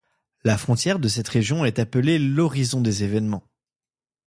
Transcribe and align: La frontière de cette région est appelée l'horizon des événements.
La 0.43 0.57
frontière 0.57 0.97
de 0.97 1.07
cette 1.07 1.27
région 1.27 1.63
est 1.63 1.77
appelée 1.77 2.17
l'horizon 2.17 2.81
des 2.81 3.03
événements. 3.03 3.43